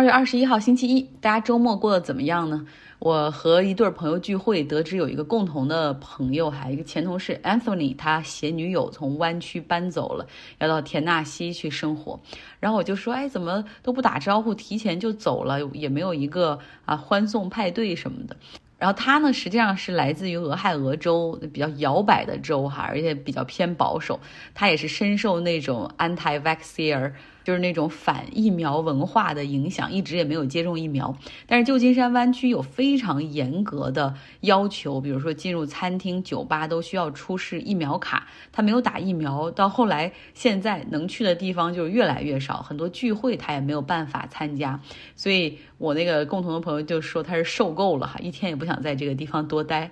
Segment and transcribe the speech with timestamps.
[0.00, 2.66] 二月二十一号星期一，大家周末过得怎么样呢？
[3.00, 10.26] 我和一对朋友聚会，得知有一个共同的朋友，还有一个前同事 Anthony，他携女友从湾区搬走了，
[10.58, 12.18] 要到田纳西去生活。
[12.60, 18.34] 然后我就说，哎，怎么都不打招呼，提前就走了，也没有一个啊欢送派对什么的。
[18.78, 24.18] 然后他呢，实际上是来自于俄亥俄州比较摇摆的州哈，而且比较偏保守。
[24.54, 27.12] 他也是深受那种 anti-vaxxer，
[27.44, 31.16] 就是那种反疫苗文化的影响，一直也没有接种疫苗。
[31.46, 38.26] 但是旧金山湾区有非常严格的要求，比如说进入餐厅、酒吧都需要出示疫苗卡。
[38.52, 44.80] 他没有打疫苗，到后来现在能去的地方就越来越少，很多聚会他也没有办法参加。
[45.16, 49.90] 所以我那个共同的朋友就说他是受够了哈，一天也不想在这个地方多待。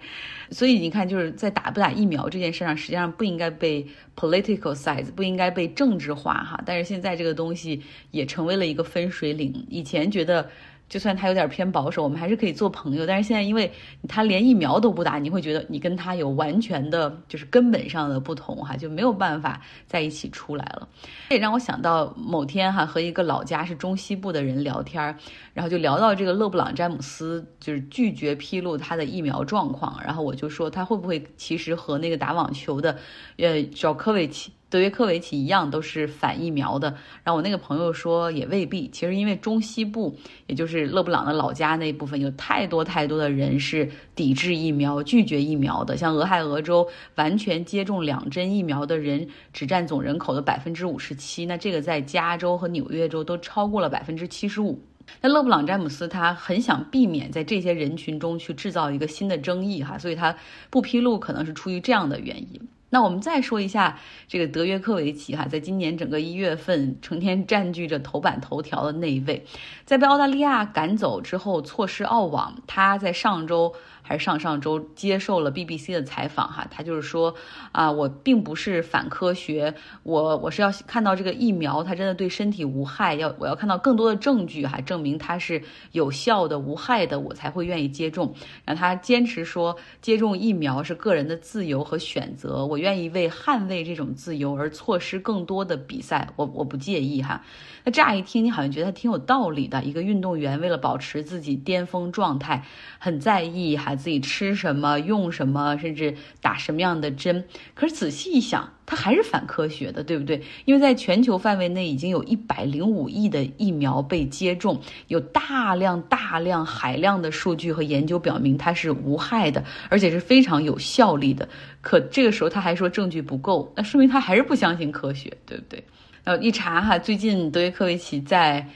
[0.51, 3.87] 所以你看，就是在打不打疫苗这件事上，实际上不应该被
[4.17, 6.61] political size，不应该被政治化哈。
[6.65, 9.65] 但是现在这个东西也成为了一个分水岭。
[9.70, 10.47] 以前觉得。
[10.88, 13.05] 就算他有点偏保守，我们还是可以做朋友。
[13.05, 13.70] 但是现在，因为
[14.08, 20.89] 他连疫苗都不打，你会觉得你跟他有完全的，就是根本上的不同哈，就没有办法在一起出来了。
[21.28, 25.14] 这也让我想到某天哈，和一个老家是中西部的人聊天，
[25.52, 32.97] 然后就聊到这个勒布朗詹姆斯就是拒绝披露他的疫苗状况，然后我就说他会不会其实和那个打网球的，
[33.36, 34.50] 呃，小科维奇。
[34.70, 36.88] 德约科维奇一样都是反疫苗的，
[37.24, 38.88] 然后我那个朋友说也未必。
[38.91, 40.14] 其实因为中西部，
[40.47, 45.96] 也就是勒布朗的老家那部分，有太多太多的人是抵制疫苗、拒绝疫苗的。
[45.96, 54.83] 像俄亥俄州完全接种两针疫苗的人只占总人口的百分之五十七，那这个在加州和纽约州都超过了百分之七十五。
[55.22, 60.36] 那勒布朗詹姆斯他很想避免在这些人群中去制造一个新的争议哈，所以他
[60.69, 62.61] 不披露可能是出于这样的原因。
[62.91, 69.45] 那我们再说一下这个德约科维奇哈，在今年整个一月份成天占据着头版头条的那一位，
[69.84, 73.75] 在被澳大利亚赶走之后错失澳网，他在上周。
[74.00, 77.34] 还是上上周接受了 BBC 的采访哈，他就是说
[77.73, 88.34] 啊，我并不是反科学，我我是要看到这个疫苗它真的对身体无害，要我要看到更多的证据哈，证明它是有效的、无害的，我才会愿意接种。
[88.64, 97.44] 然后他坚持说，接种疫苗是个人的自由和选择，我愿意为捍卫这种自由而错失更多的比赛，我我不介意哈。
[97.84, 102.64] 那乍一听，你好像觉得他挺有道理的，一个运动员为了保持自己巅峰状态，
[102.98, 103.94] 很在意哈。
[103.94, 110.43] 自己吃什么、用什么，甚至打什么样的针，可是仔细一想，他还是反科学的，对不对？
[110.65, 121.47] 因为在全球范围内，已经有一百零五亿的疫苗被接种，有大量、大量、海量的数据和研究表明它是无害的，而且是非常有效力的。
[121.83, 125.85] 可这个时候他还说证据不够，那说明他还是不相信科学，对不对？
[126.25, 128.67] 呃，一查哈，最近德约科维奇在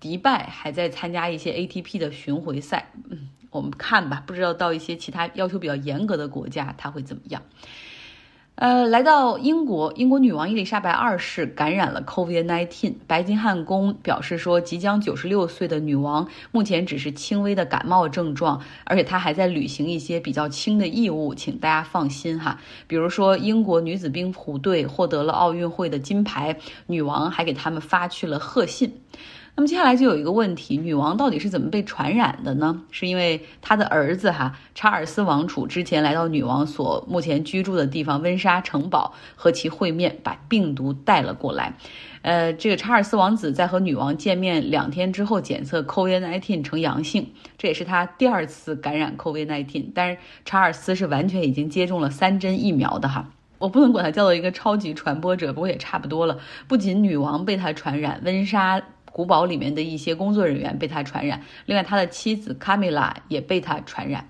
[0.00, 3.28] 迪拜还在参加一些 ATP 的巡回赛，嗯。
[3.52, 7.42] 我们看吧，不知道到一些其他要求比较严格的国家，他会怎么样？
[8.60, 12.92] 呃，来到英国，英国女王伊丽莎白二世感染了 COVID-19。
[13.06, 22.60] 白金汉宫表示说，即将九十六岁的女王目前只是轻微的感冒症状，而且她还在履行一些比较轻的义务，请大家放心哈。
[22.86, 28.92] 比如说，英国女子冰壶队获得了奥运会的金牌，女王还给他们发去了贺信。
[29.60, 32.80] 那么接下来就有一个问题，女王到底是怎么被传染的呢？
[32.90, 41.74] 是因为她的儿子哈查尔斯王储之前来到女王所目前居住的地方温莎城堡和其会面，把病毒带了过来。
[42.22, 49.90] 呃，这个查尔斯王子在和女王见面两天之后检测 COVID-19 呈阳性，这也是他第二次感染 COVID-19。
[49.94, 50.16] 但是
[50.46, 53.28] 查尔斯是完全已经接种了三针疫苗的哈，
[53.58, 56.38] 我不能管他叫做一个超级传播者，不过也差不多了。
[56.66, 58.80] 不仅女王被他传染，温莎。
[59.20, 64.26] 古堡里面的一些工作人员被他传染，另外他的妻子卡米拉也被他传染。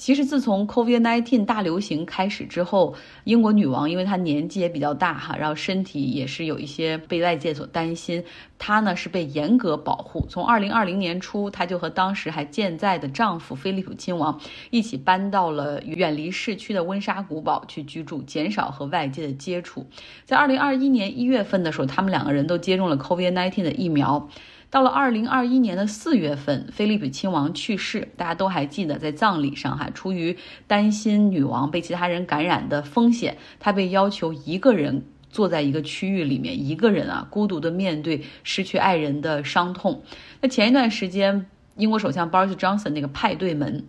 [0.00, 2.94] 其实自从 COVID-19 大流行开始之后，
[3.24, 8.24] 英国女王因为她年纪也比较大哈，然后身体也是有一些被外界所担心，
[8.58, 10.24] 她呢是被严格保护。
[10.26, 19.84] 从2020年初，她就和当时还健在的丈夫菲利普亲王一起搬到了远离市区的温莎古堡去居住，减少和外界的接触。
[20.24, 24.30] 在2021年1月份的时候，他们两个人都接种了 COVID-19 的疫苗。
[24.70, 30.36] 到了二零二一年的四月份，菲利普亲王去世，大家都还记得，在葬礼上哈，出于
[30.68, 40.02] 担心女王被其他人感染的风险，他被要求一个人坐在一个区域里面，一个人啊，孤独的面对失去爱人的伤痛。
[40.40, 41.46] 那前一段时间，
[41.76, 43.84] 英国首相 Boris Johnson 那个派对门。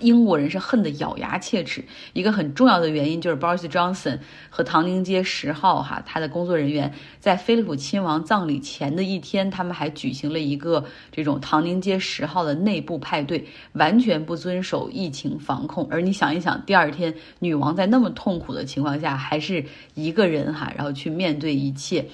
[0.00, 1.84] 英国人是恨得咬牙切齿。
[2.12, 4.18] 一个很重要的原因就是 Boris Johnson
[4.50, 15.86] 和唐宁街十号哈，他的工作人员在菲利普亲王葬礼前的一天，他们还举行了一个这种唐宁街十号的内部派对，完全不遵守疫情防控。
[15.90, 22.06] 而你想一想，第二天女王在那么痛苦的情况下，还是一个人哈，然后去面对一切。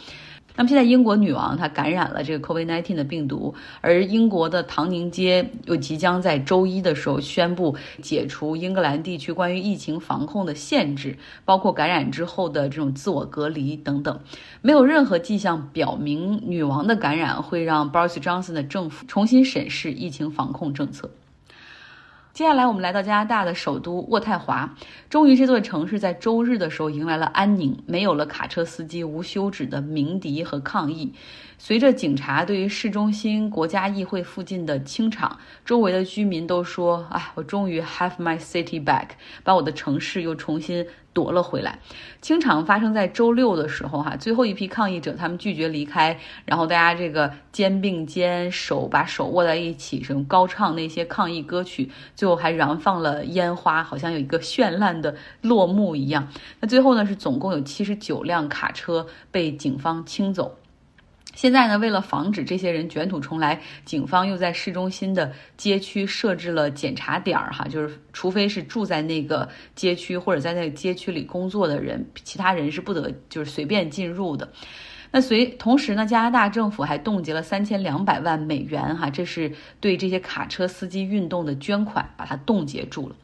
[0.59, 14.19] 那么现在英国女王她感染了这个 COVID-19 的病毒，而英国的唐宁街又即将在周一的时候宣布解除英格兰地区关于疫情防控的限制，包括感染之后的这种自我隔离等等。
[14.61, 21.09] 没有任何迹象表明女王的感染会让 Boris Johnson 的政府重新审视疫情防控政策。
[22.39, 24.73] 接下来，我们来到加拿大的首都渥太华。
[25.11, 31.13] 终于，这座城市在周日的时候迎来了安宁，没有了卡车司机无休止的鸣笛和抗议。
[31.59, 39.09] 随着警察对于市中心国家议会附近的清场，周围的居民都说：“哎，我终于 have my city back，
[39.43, 40.87] 把我的城市又重新
[41.19, 41.81] 夺了回来。”
[42.23, 56.29] 清场发生在周六的时候，哈，最后一批抗议者他们拒绝离开，然后大家这个肩并肩，手把手握在一起，什么高唱那些抗议歌曲，最后还燃放了烟花，好像有一个绚烂的落幕一样。
[56.61, 60.57] 那最后呢，是总共有七十九辆卡车被警方清走。
[61.35, 74.51] 现在呢，为了防止这些人卷土重来，警方又在市中心的街区设置了检查点儿，哈，就是除非是住在那个街区或者在那个街区里工作的人，其他人是不得就是随便进入的。
[75.11, 83.15] 那随同时呢，加拿大政府还冻结了三千两百万美元，哈，这是对这些卡车司机运动的捐款，把它冻结住了。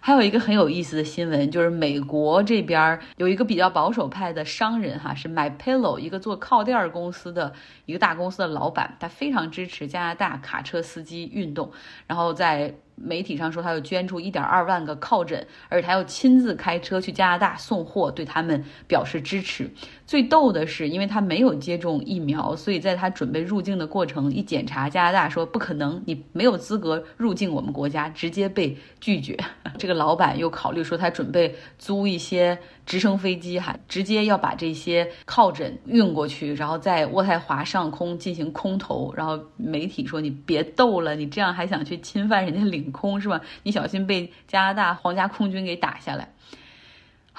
[0.00, 7.52] 还有一个很有意思的新闻，就是美国这边有一个比较保守派的商人，哈，是 My Pillow 一个做靠垫公司的
[7.84, 11.72] 一个大公司的老板，他非常支持加拿大卡车司机运动，
[12.06, 12.74] 然后在。
[12.96, 19.70] 媒体上说，他又捐出一点二万个靠枕，而且他又亲自开车去加拿大送货，对他们表示支持。
[20.06, 29.36] 最逗的是，因为他没有接种疫苗，所以在他准备入境的过程一检查，加拿大说不可能，你没有资格入境我们国家，直接被拒绝。
[29.78, 39.12] 这个老板又考虑说，他准备租一些直升飞机，哈，直接要把这些靠枕运过去，然后在渥太华上空进行空投。
[39.14, 42.86] 然后媒体说，你别逗了，你这样还想去侵犯人家领？
[42.92, 43.40] 空是吧？
[43.64, 46.32] 你小心被加拿大皇家空军给打下来。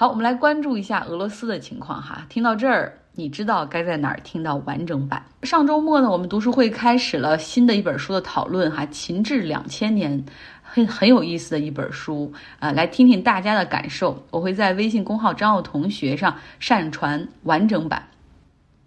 [0.00, 2.24] 好，我们来关注一下俄罗斯的情况哈。
[2.28, 5.20] 听到这儿，你知道该在哪儿听到完整版。
[5.42, 10.16] 上周末呢，我们读书会开始了新的一本书的讨论哈，《秦志两千年》，
[10.62, 14.16] 很很有意思的一本书啊，来听听大家的感受。
[14.30, 18.00] 我会在微信公号张奥同学上上传完整版。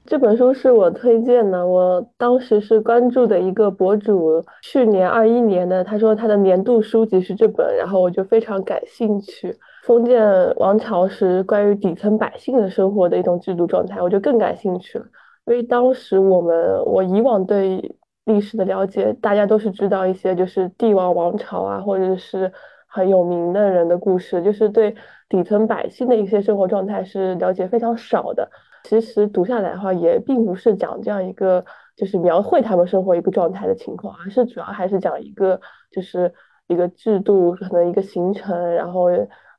[0.05, 9.53] 这本书是我推荐的，我当时是关注的一个博主，去年二一年的，他说他的年度书籍是这本，然后我就非常感兴趣。
[9.83, 10.21] 封建
[10.57, 15.05] 王朝时关于底层百姓的生活的一种制度状态，我就更感兴趣了。
[15.45, 17.95] 因为当时我们我以往对
[18.25, 22.51] 历史的了解，大家都是知道一些就是帝王王朝啊，或者是
[22.87, 24.95] 很有名的人的故事，就是对
[25.27, 28.47] 底层百姓的一些生活状态是了解非常少的。
[28.83, 35.59] 其实读下来的话，也并不是讲这样一个就是描绘他们生活一个状态的情况，而是主要还是讲一个
[35.91, 36.31] 就是
[36.67, 39.09] 一个制度可能一个形成，然后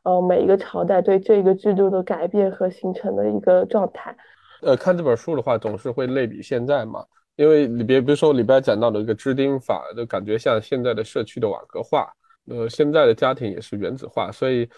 [0.03, 4.17] 呃每一个朝代对这个制度的改变和形成的一个状态。
[4.63, 7.05] 呃，看这本书的话，总是会类比现在嘛，
[7.37, 12.13] 因为里边比如说里边讲到的一个支丁法，就感觉像现在的社区的网格化，
[12.47, 14.69] 呃，现在的家庭也是原子化，所以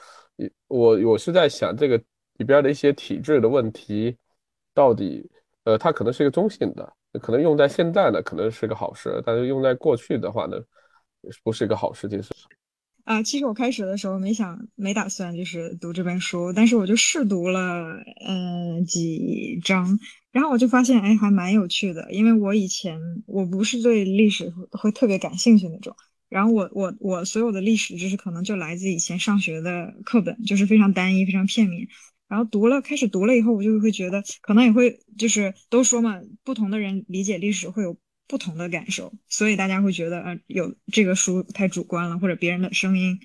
[0.68, 1.96] 我我是在想这个
[2.38, 4.16] 里边的一些体制的问题。
[4.76, 5.30] 到底，
[5.62, 10.58] 呃，它可能是一个中性的，可能用在现在呢，可能是个好事，但是用在过去的话呢，
[11.44, 12.20] 不是一个好事情。
[12.20, 12.34] 是
[13.04, 19.98] 啊，其实我开始的时候没想，没打算就是读这本书，但是我就试读了，嗯，几章，
[20.32, 22.10] 然后我就发现，哎，还蛮有趣的。
[22.10, 25.94] 因为我以前我不是对历史会特别感兴趣那种，
[26.30, 31.86] 然后我我我所有的历史知识可能就来自以前上学的课本，就是非常单一，非常片面。
[32.26, 43.18] 然后读了，开始读了以后，我就会觉得，可能也会，就是都说嘛，不同的人理解历史会有不同的感受，所以大家会觉得，呃，有这个书太主观了，或者别人的声音，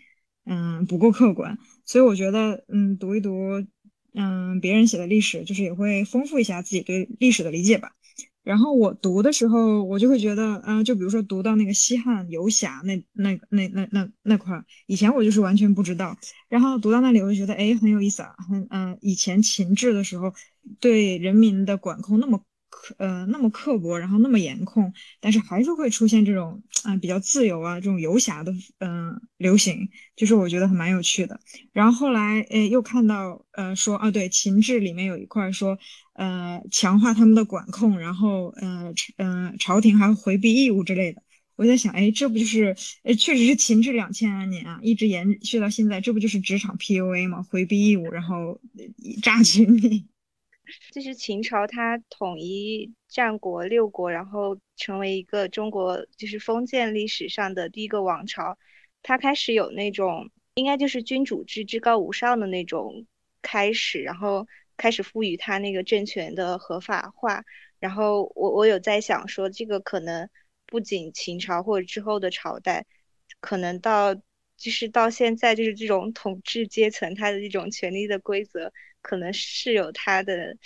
[0.45, 1.57] 嗯，不够客观。
[1.85, 3.65] 所以我觉得，嗯，读一读，
[4.13, 7.91] 嗯，别人写的历史，就是也会丰富一下自己对历史的理解吧。
[8.41, 16.17] 然后我读的时候，我就会觉得，嗯，就比如说读到那个西汉游侠那那那那那那块儿，以前我就是完全不知道。
[16.47, 20.33] 然后读到那里，我就觉得，哎，很有意思啊，很嗯，以前秦制的时候
[20.79, 22.43] 对人民的管控那么
[22.97, 31.39] 呃那么刻薄，然后那么严控，但是还是会出现这种啊、比较自由啊这种游侠的嗯、流行，就是我觉得还蛮有趣的。
[31.73, 35.77] 然后后来诶又看到呃说啊对秦制里面有一块说
[36.13, 41.21] 呃强化他们的管控，然后呃呃朝廷还回避义务之类的。
[41.55, 42.73] 我在想，哎，这不就是，
[43.03, 47.43] 呃，确实是秦制两千年啊，一直延续到现在，这不就是职场 PUA 吗？
[47.43, 48.61] 回避义务，然后
[49.21, 50.07] 榨取你。
[50.91, 58.57] 就是秦朝，它统一战国六国，然后成为一个中国就是封建历史上的第一个王朝。
[59.01, 63.05] 它开始有那种，应该就是君主制至高无上的那种
[63.41, 64.47] 开始，然后
[64.77, 67.43] 开始赋予它那个政权的合法化。
[67.79, 70.29] 然后我我有在想说，这个可能。
[70.71, 72.85] 不仅秦朝或者之后的朝代，
[73.39, 80.57] 可能到就是到现在，就是这种统治阶层，他的这种权力的规则，可能是有他的，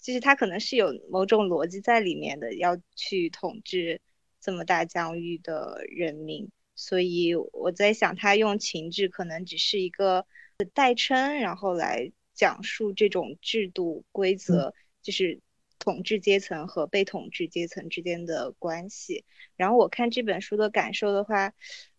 [0.00, 4.00] 就是他可能是有某种逻辑在里面的，要去统治
[4.40, 6.50] 这么大疆域的人民。
[6.74, 10.26] 所以我在想，他用情志可能只是一个
[10.72, 15.40] 代称，然后来讲述这种制度规则，就是。
[15.80, 19.26] 统治阶层和被统治阶层之间的关系。
[19.54, 21.52] 然后我看这本书的感受的话，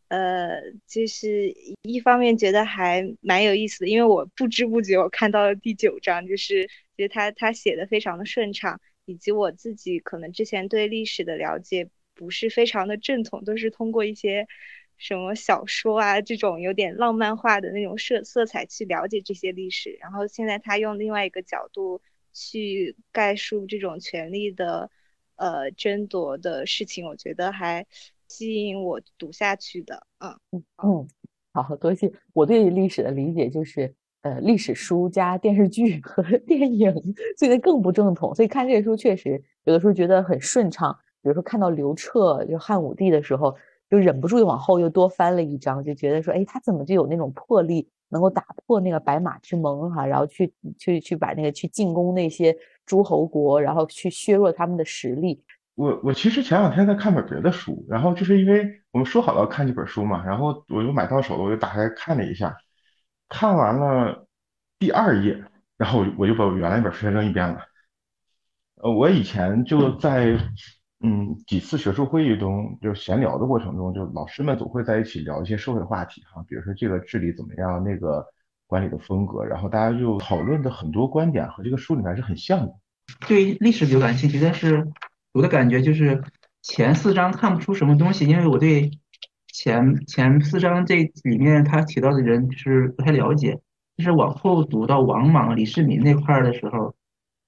[0.07, 14.47] 呃，就是一方面觉得还蛮有意思的，因为我不知不觉我看到了第九章，就是觉得他他写的非常的顺畅，以及我自己可能之前对历史的了解不是非常的正统，都是通过一些
[14.97, 19.97] 什么小说啊这种有点浪漫化的那种色色彩去了解这些历史。
[20.01, 22.01] 然后现在他用另外一个角度。
[22.37, 24.91] 去概述这种权力的
[25.37, 27.87] 呃争夺的事情，我觉得还
[28.27, 30.05] 吸引我读下去的。
[30.19, 31.07] 嗯嗯，
[31.53, 32.11] 好多谢。
[32.33, 36.93] 我对历史的理解就是，呃，历史书加电视剧和 电影，
[37.37, 38.33] 所以更不正统。
[38.35, 40.97] 所以看这个书确实有的时候觉得很顺畅。
[41.21, 43.55] 比如说看到刘彻就汉武帝的时候，
[43.89, 47.87] 就忍不住又往后又多翻了一章，就觉得说，哎，他怎么就有那种魄力？
[48.09, 52.55] 能够打破那个白马之盟哈，然后去去去把那个去进攻那些
[52.85, 55.41] 诸侯国，然后去削弱他们的实力。
[55.75, 62.57] 我我其实前两天在看本别的书，然后就是因为我们说好了要看这本书嘛，然后我就买到手了，我就打开看了一下，
[63.29, 64.27] 看完了
[64.79, 65.43] 第二页，
[65.77, 67.59] 然后我就我就把我原来那本书扔一边了。
[68.75, 70.39] 呃，我以前就在。
[71.01, 78.25] 嗯，几次学术会议中，就闲聊的过程中，就老师们总会在一起聊一些社会话题哈，比如说这个治理怎么样，那个
[78.65, 82.73] 管理的风格，然后大家就讨论的很多观点和这个书里面是很像的。
[83.27, 84.87] 对历史比较感兴趣，但是
[85.35, 86.23] 我的感觉就是
[86.61, 88.89] 前四章看不出什么东西，因为我对
[89.47, 93.59] 前前四章这里面他提到的人就是不太了解，
[93.97, 96.95] 就是往后读到王莽、李世民那块儿的时候，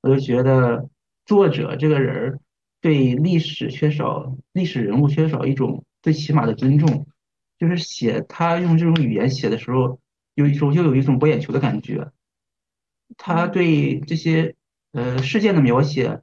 [0.01, 0.89] 我就觉得
[1.25, 2.39] 作者这个人儿。
[2.79, 7.07] 对历史缺少历史人物缺少一种最起码的尊重，
[7.57, 9.99] 就是写他用这种语言写的时候，
[10.35, 12.11] 有一种又有一种博眼球的感觉。
[13.17, 14.55] 他对这些
[14.91, 16.21] 呃事件的描写，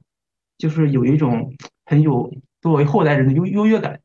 [0.65, 1.55] 就是有一种
[1.85, 4.01] 很有作为后代人的优优越感。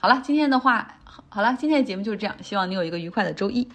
[0.00, 3.68] 好了，今天的话，好了，今天的节目就是这样，希望你有一个愉快的周一。